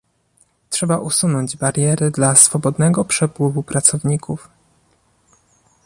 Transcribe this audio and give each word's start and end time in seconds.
Trzeba 0.69 0.97
usunąć 0.99 1.57
bariery 1.57 2.11
dla 2.11 2.35
swobodnego 2.35 3.05
przepływu 3.05 3.63
pracowników 3.63 4.49